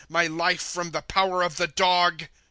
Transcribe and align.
My 0.09 0.25
life 0.25 0.63
from 0.63 0.89
the 0.89 1.03
power 1.03 1.43
of 1.43 1.57
the 1.57 1.67
dog. 1.67 2.23